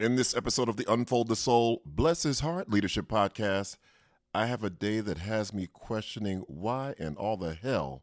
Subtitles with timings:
[0.00, 3.76] In this episode of the Unfold the Soul, Bless His Heart Leadership Podcast,
[4.34, 8.02] I have a day that has me questioning why in all the hell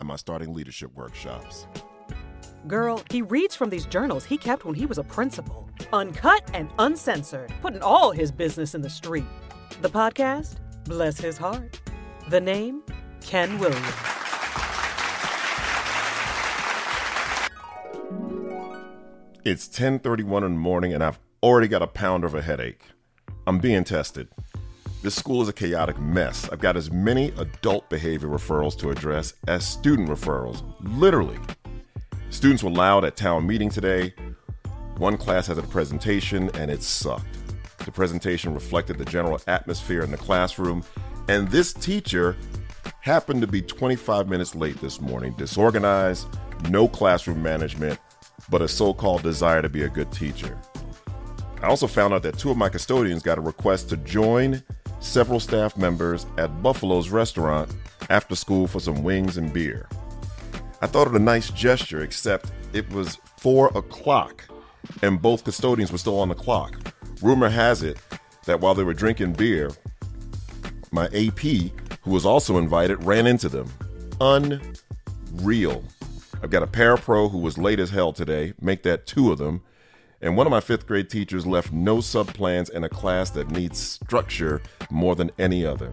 [0.00, 1.68] am I starting leadership workshops?
[2.66, 6.68] Girl, he reads from these journals he kept when he was a principal, uncut and
[6.80, 9.22] uncensored, putting all his business in the street.
[9.82, 10.56] The podcast,
[10.86, 11.80] Bless His Heart.
[12.28, 12.82] The name,
[13.20, 14.09] Ken Williams.
[19.42, 22.82] It's 10:31 in the morning and I've already got a pound of a headache.
[23.46, 24.28] I'm being tested.
[25.02, 26.46] This school is a chaotic mess.
[26.50, 30.62] I've got as many adult behavior referrals to address as student referrals.
[30.80, 31.38] Literally.
[32.28, 34.12] Students were loud at town meeting today.
[34.98, 37.38] One class has a presentation and it sucked.
[37.78, 40.84] The presentation reflected the general atmosphere in the classroom,
[41.28, 42.36] and this teacher
[43.00, 46.28] happened to be 25 minutes late this morning, disorganized,
[46.68, 47.98] no classroom management,
[48.50, 50.58] but a so called desire to be a good teacher.
[51.62, 54.62] I also found out that two of my custodians got a request to join
[55.00, 57.72] several staff members at Buffalo's restaurant
[58.08, 59.88] after school for some wings and beer.
[60.82, 64.44] I thought it a nice gesture, except it was 4 o'clock
[65.02, 66.94] and both custodians were still on the clock.
[67.22, 67.98] Rumor has it
[68.46, 69.70] that while they were drinking beer,
[70.90, 71.40] my AP,
[72.02, 73.70] who was also invited, ran into them.
[74.20, 75.84] Unreal.
[76.42, 79.62] I've got a parapro who was late as hell today, make that two of them.
[80.22, 83.78] And one of my fifth grade teachers left no subplans in a class that needs
[83.78, 85.92] structure more than any other.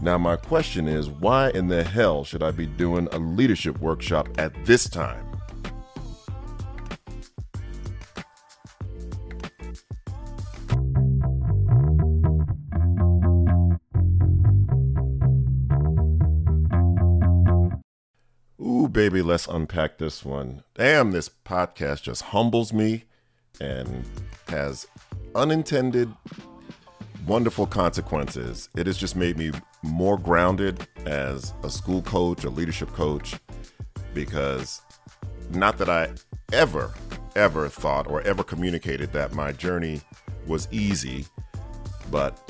[0.00, 4.28] Now, my question is why in the hell should I be doing a leadership workshop
[4.38, 5.35] at this time?
[18.96, 20.62] Baby, let's unpack this one.
[20.74, 23.04] Damn, this podcast just humbles me
[23.60, 24.06] and
[24.48, 24.86] has
[25.34, 26.10] unintended
[27.26, 28.70] wonderful consequences.
[28.74, 29.52] It has just made me
[29.82, 33.34] more grounded as a school coach, a leadership coach,
[34.14, 34.80] because
[35.50, 36.12] not that I
[36.54, 36.94] ever,
[37.34, 40.00] ever thought or ever communicated that my journey
[40.46, 41.26] was easy,
[42.10, 42.40] but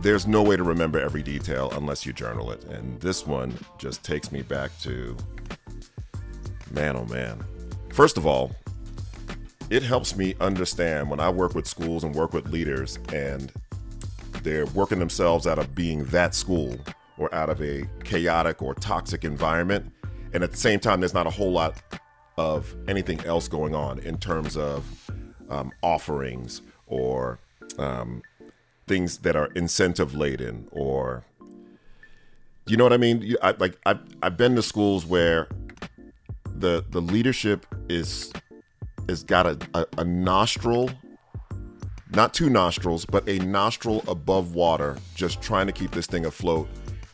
[0.00, 2.62] there's no way to remember every detail unless you journal it.
[2.66, 5.16] And this one just takes me back to
[6.70, 7.44] man, oh man.
[7.92, 8.54] First of all,
[9.70, 13.52] it helps me understand when I work with schools and work with leaders and
[14.42, 16.76] they're working themselves out of being that school
[17.18, 19.92] or out of a chaotic or toxic environment.
[20.32, 21.80] And at the same time, there's not a whole lot
[22.36, 25.10] of anything else going on in terms of
[25.50, 27.40] um, offerings or
[27.78, 28.22] um,
[28.86, 31.24] things that are incentive laden or
[32.66, 33.34] you know what I mean?
[33.42, 35.48] I, like I've, I've been to schools where
[36.58, 38.32] the the leadership is
[39.08, 40.90] has got a, a, a nostril
[42.10, 46.68] not two nostrils, but a nostril above water, just trying to keep this thing afloat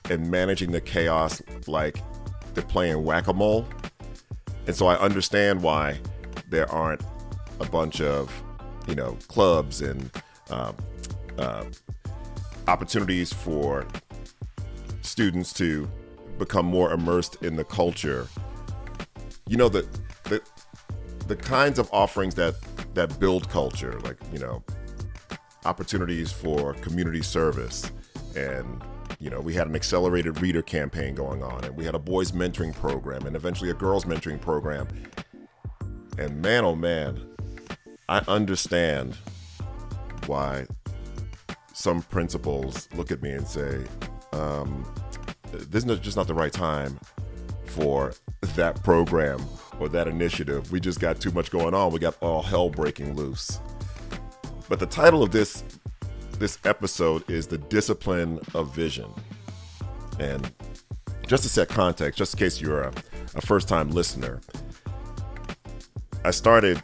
[0.09, 1.99] and managing the chaos like
[2.55, 3.67] they're playing whack a mole.
[4.67, 5.99] And so I understand why
[6.49, 7.03] there aren't
[7.61, 8.31] a bunch of,
[8.87, 10.11] you know, clubs and
[10.51, 10.73] uh,
[11.39, 11.65] uh,
[12.69, 13.87] opportunities for
[15.03, 15.91] students to
[16.39, 18.29] become more immersed in the culture.
[19.49, 19.87] You know, the,
[20.25, 20.43] the,
[21.29, 22.55] the kinds of offerings that,
[22.95, 24.63] that build culture, like, you know,
[25.65, 27.91] opportunities for community service.
[28.37, 28.83] And
[29.21, 32.33] you know we had an accelerated reader campaign going on and we had a boys
[32.33, 34.87] mentoring program and eventually a girls mentoring program.
[36.19, 37.27] And man oh man
[38.09, 39.17] i understand
[40.27, 40.67] why
[41.73, 43.83] some principals look at me and say
[44.33, 44.85] um,
[45.53, 46.99] this is just not the right time
[47.75, 48.15] for
[48.55, 49.45] that program
[49.81, 50.71] or that initiative.
[50.71, 51.93] We just got too much going on.
[51.93, 53.61] We got all hell breaking loose.
[54.69, 55.65] But the title of this
[56.39, 59.09] this episode is the discipline of vision.
[60.19, 60.51] And
[61.27, 62.93] just to set context, just in case you're a,
[63.35, 64.41] a first time listener,
[66.25, 66.83] I started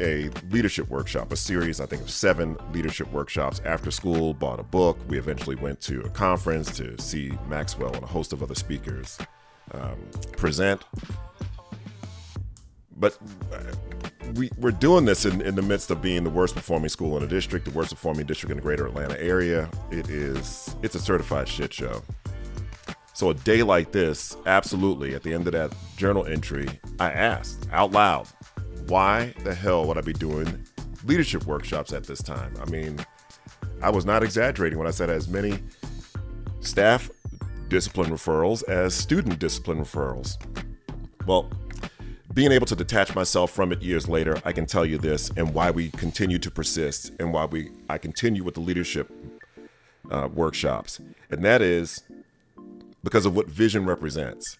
[0.00, 3.60] a leadership workshop, a series, I think, of seven leadership workshops.
[3.64, 4.98] After school, bought a book.
[5.08, 9.18] We eventually went to a conference to see Maxwell and a host of other speakers
[9.72, 9.98] um,
[10.32, 10.82] present.
[12.96, 13.16] But
[14.34, 17.22] we, we're doing this in, in the midst of being the worst performing school in
[17.22, 19.70] the district, the worst performing district in the greater Atlanta area.
[19.90, 22.02] It is, it's a certified shit show.
[23.14, 26.68] So a day like this, absolutely, at the end of that journal entry,
[27.00, 28.28] I asked out loud,
[28.86, 30.66] why the hell would I be doing
[31.04, 32.54] leadership workshops at this time?
[32.60, 33.04] I mean,
[33.82, 35.58] I was not exaggerating when I said as many
[36.60, 37.10] staff
[37.68, 40.36] discipline referrals as student discipline referrals.
[41.26, 41.50] Well,
[42.34, 45.54] being able to detach myself from it years later, I can tell you this and
[45.54, 49.10] why we continue to persist and why we I continue with the leadership
[50.10, 51.00] uh, workshops,
[51.30, 52.02] and that is
[53.02, 54.58] because of what vision represents.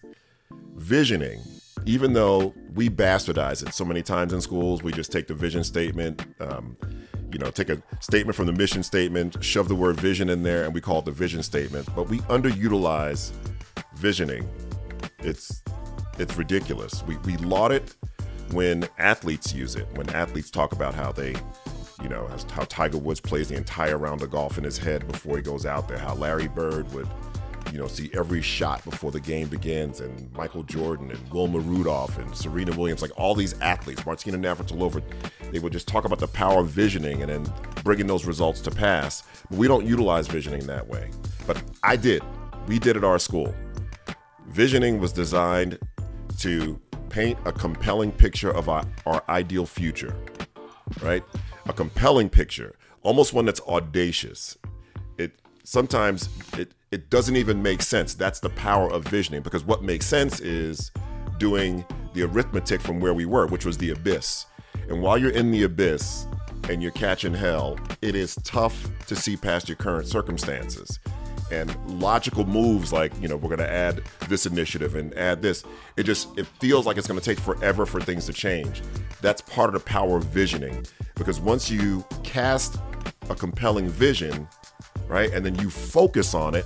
[0.75, 1.41] Visioning,
[1.85, 5.63] even though we bastardize it so many times in schools, we just take the vision
[5.63, 6.75] statement, um,
[7.31, 10.63] you know, take a statement from the mission statement, shove the word vision in there,
[10.65, 11.87] and we call it the vision statement.
[11.95, 13.31] But we underutilize
[13.95, 14.49] visioning.
[15.19, 15.63] It's
[16.17, 17.03] it's ridiculous.
[17.03, 17.95] We we laud it
[18.51, 19.87] when athletes use it.
[19.95, 21.35] When athletes talk about how they,
[22.01, 25.37] you know, how Tiger Woods plays the entire round of golf in his head before
[25.37, 25.97] he goes out there.
[25.97, 27.07] How Larry Bird would
[27.71, 32.17] you know, see every shot before the game begins, and Michael Jordan and Wilma Rudolph
[32.17, 35.03] and Serena Williams, like all these athletes, Martina Navratilova,
[35.51, 37.53] they would just talk about the power of visioning and then
[37.83, 39.23] bringing those results to pass.
[39.49, 41.09] But we don't utilize visioning that way.
[41.47, 42.23] But I did.
[42.67, 43.53] We did at our school.
[44.47, 45.79] Visioning was designed
[46.39, 46.79] to
[47.09, 50.15] paint a compelling picture of our, our ideal future,
[51.01, 51.23] right?
[51.67, 54.57] A compelling picture, almost one that's audacious.
[55.17, 55.31] It
[55.63, 58.13] sometimes it it doesn't even make sense.
[58.13, 60.91] That's the power of visioning because what makes sense is
[61.37, 64.45] doing the arithmetic from where we were, which was the abyss.
[64.89, 66.25] And while you're in the abyss
[66.67, 70.99] and you're catching hell, it is tough to see past your current circumstances.
[71.51, 75.63] And logical moves like, you know, we're going to add this initiative and add this.
[75.97, 78.81] It just it feels like it's going to take forever for things to change.
[79.21, 82.77] That's part of the power of visioning because once you cast
[83.29, 84.47] a compelling vision,
[85.07, 85.33] right?
[85.33, 86.65] And then you focus on it,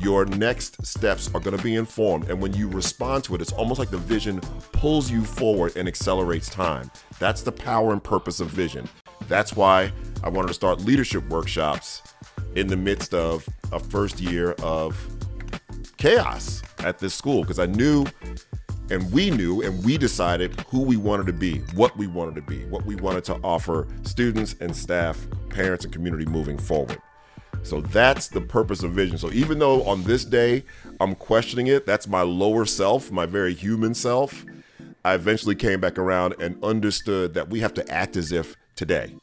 [0.00, 2.30] your next steps are going to be informed.
[2.30, 4.40] And when you respond to it, it's almost like the vision
[4.72, 6.90] pulls you forward and accelerates time.
[7.18, 8.88] That's the power and purpose of vision.
[9.28, 9.92] That's why
[10.24, 12.02] I wanted to start leadership workshops
[12.54, 14.96] in the midst of a first year of
[15.98, 18.06] chaos at this school because I knew
[18.90, 22.42] and we knew and we decided who we wanted to be, what we wanted to
[22.42, 27.00] be, what we wanted to offer students and staff, parents, and community moving forward.
[27.62, 29.18] So that's the purpose of vision.
[29.18, 30.64] So even though on this day
[31.00, 34.44] I'm questioning it, that's my lower self, my very human self.
[35.04, 39.14] I eventually came back around and understood that we have to act as if today.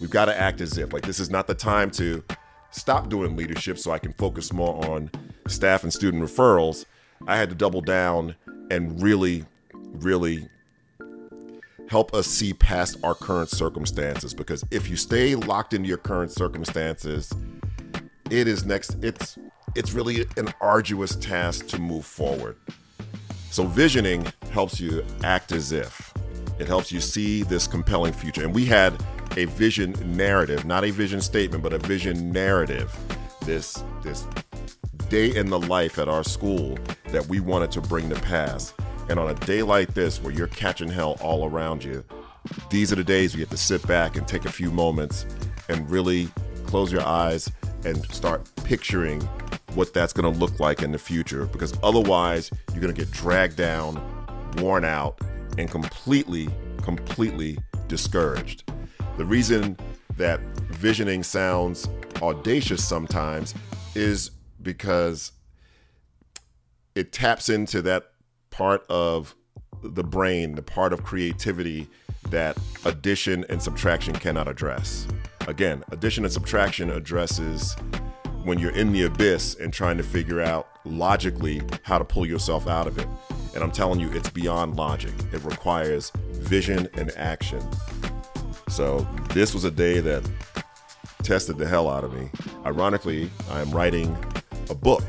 [0.00, 2.22] We've got to act as if like this is not the time to
[2.70, 5.10] stop doing leadership so I can focus more on
[5.46, 6.84] staff and student referrals.
[7.26, 8.34] I had to double down
[8.70, 9.44] and really,
[9.94, 10.48] really
[11.88, 16.32] help us see past our current circumstances because if you stay locked into your current
[16.32, 17.32] circumstances,
[18.30, 19.38] it is next it's
[19.74, 22.56] it's really an arduous task to move forward.
[23.50, 26.12] So visioning helps you act as if.
[26.58, 28.44] It helps you see this compelling future.
[28.44, 28.94] And we had
[29.36, 32.96] a vision narrative, not a vision statement, but a vision narrative.
[33.44, 34.26] This this
[35.08, 36.78] day in the life at our school
[37.10, 38.72] that we wanted to bring to pass.
[39.08, 42.04] And on a day like this where you're catching hell all around you,
[42.70, 45.26] these are the days we get to sit back and take a few moments
[45.68, 46.28] and really
[46.66, 47.50] close your eyes
[47.84, 49.20] and start picturing
[49.74, 53.10] what that's going to look like in the future because otherwise you're going to get
[53.10, 54.00] dragged down,
[54.58, 55.20] worn out,
[55.58, 56.48] and completely,
[56.82, 57.58] completely
[57.88, 58.70] discouraged.
[59.16, 59.76] The reason
[60.16, 60.40] that
[60.70, 61.88] visioning sounds
[62.22, 63.54] audacious sometimes
[63.94, 64.30] is
[64.62, 65.32] because
[66.94, 68.12] it taps into that
[68.50, 69.34] part of
[69.82, 71.88] the brain, the part of creativity
[72.30, 75.06] that addition and subtraction cannot address.
[75.46, 77.76] Again, addition and subtraction addresses
[78.44, 82.66] when you're in the abyss and trying to figure out logically how to pull yourself
[82.66, 83.06] out of it.
[83.54, 85.12] And I'm telling you, it's beyond logic.
[85.32, 87.62] It requires vision and action.
[88.68, 90.28] So this was a day that
[91.22, 92.30] tested the hell out of me.
[92.64, 94.16] Ironically, I'm writing
[94.70, 95.04] a book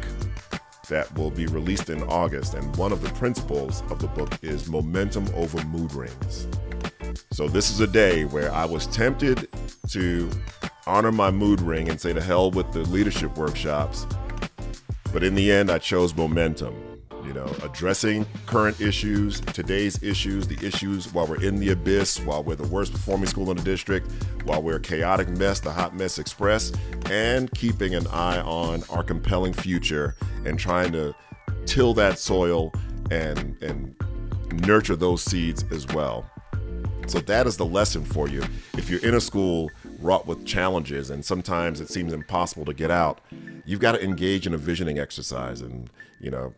[0.89, 4.69] that will be released in August, and one of the principles of the book is
[4.69, 6.47] momentum over mood rings.
[7.31, 9.44] So this is a day where I was tempted
[9.89, 10.29] to
[10.87, 14.05] honor my mood ring and say to hell with the leadership workshops.
[15.11, 16.75] But in the end, I chose momentum.
[17.23, 22.43] You know, addressing current issues, today's issues, the issues while we're in the abyss, while
[22.43, 24.11] we're the worst performing school in the district,
[24.43, 26.71] while we're a chaotic mess, the hot mess express,
[27.09, 30.15] and keeping an eye on our compelling future
[30.45, 31.15] and trying to
[31.65, 32.71] till that soil
[33.09, 33.95] and and
[34.67, 36.29] nurture those seeds as well.
[37.07, 38.43] So that is the lesson for you.
[38.73, 39.69] If you're in a school
[39.99, 43.21] wrought with challenges and sometimes it seems impossible to get out,
[43.65, 45.61] you've got to engage in a visioning exercise.
[45.61, 46.53] And, you know,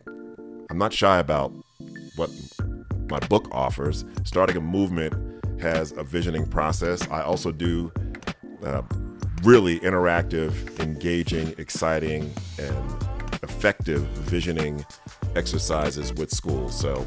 [0.70, 1.52] I'm not shy about
[2.16, 2.30] what
[3.08, 4.04] my book offers.
[4.24, 5.14] Starting a movement
[5.60, 7.08] has a visioning process.
[7.10, 7.92] I also do
[8.64, 8.82] uh,
[9.42, 13.02] really interactive, engaging, exciting, and
[13.42, 14.84] effective visioning
[15.36, 16.78] exercises with schools.
[16.78, 17.06] So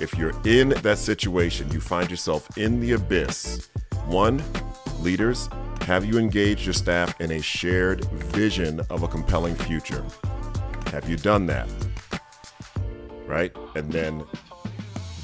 [0.00, 3.68] if you're in that situation, you find yourself in the abyss,
[4.06, 4.42] one,
[5.00, 5.48] leaders,
[5.82, 10.04] have you engaged your staff in a shared vision of a compelling future?
[10.92, 11.68] Have you done that?
[13.26, 13.54] Right?
[13.74, 14.24] And then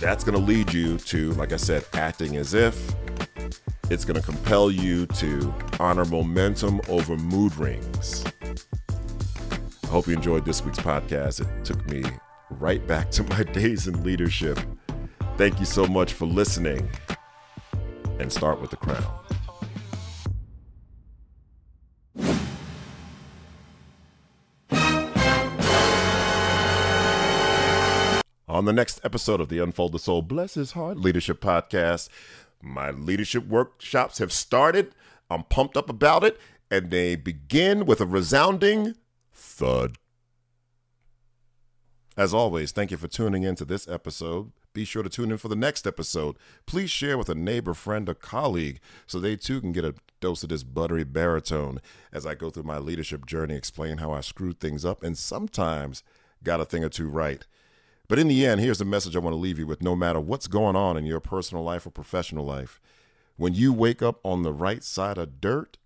[0.00, 2.94] that's going to lead you to, like I said, acting as if.
[3.90, 8.24] It's going to compel you to honor momentum over mood rings.
[9.84, 11.40] I hope you enjoyed this week's podcast.
[11.40, 12.04] It took me
[12.62, 14.56] right back to my days in leadership.
[15.36, 16.88] Thank you so much for listening.
[18.20, 19.04] And start with the crown.
[28.48, 32.10] On the next episode of the Unfold the Soul, Bless His Heart Leadership Podcast,
[32.62, 34.94] my leadership workshops have started.
[35.28, 36.38] I'm pumped up about it,
[36.70, 38.94] and they begin with a resounding
[39.32, 39.96] thud.
[42.16, 44.52] As always, thank you for tuning in to this episode.
[44.74, 46.36] Be sure to tune in for the next episode.
[46.66, 50.42] Please share with a neighbor, friend, or colleague so they too can get a dose
[50.42, 51.80] of this buttery baritone
[52.12, 56.02] as I go through my leadership journey, explain how I screwed things up and sometimes
[56.44, 57.46] got a thing or two right.
[58.08, 60.20] But in the end, here's the message I want to leave you with no matter
[60.20, 62.78] what's going on in your personal life or professional life.
[63.36, 65.78] When you wake up on the right side of dirt,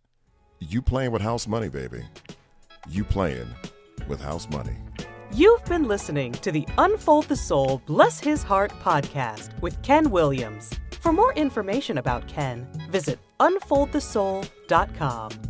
[0.59, 2.03] you playing with house money, baby.
[2.89, 3.49] You playing
[4.09, 4.77] with house money.
[5.37, 10.73] You've been listening to the Unfold the Soul, Bless His Heart podcast with Ken Williams.
[11.03, 15.46] For more information about Ken, visit unfoldthesoul.com.